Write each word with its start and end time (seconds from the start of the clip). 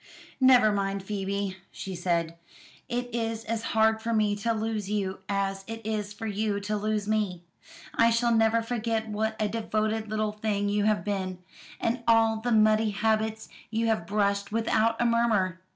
"Never 0.39 0.71
mind, 0.71 1.03
Phoebe," 1.03 1.57
she 1.71 1.93
said; 1.93 2.35
"it 2.89 3.13
is 3.13 3.43
as 3.45 3.61
hard 3.77 4.01
for 4.01 4.13
me 4.15 4.35
to 4.37 4.51
lose 4.51 4.89
you 4.89 5.19
as 5.29 5.63
it 5.67 5.79
is 5.85 6.11
for 6.11 6.25
you 6.25 6.59
to 6.61 6.75
lose 6.75 7.07
me. 7.07 7.43
I 7.93 8.09
shall 8.09 8.33
never 8.33 8.63
forget 8.63 9.07
what 9.09 9.35
a 9.39 9.47
devoted 9.47 10.09
little 10.09 10.31
thing 10.33 10.69
you 10.69 10.85
have 10.85 11.03
been, 11.03 11.37
and 11.79 12.01
all 12.07 12.37
the 12.41 12.51
muddy 12.51 12.89
habits 12.89 13.47
you 13.69 13.85
have 13.89 14.07
brushed 14.07 14.51
without 14.51 14.99
a 14.99 15.05
murmur. 15.05 15.59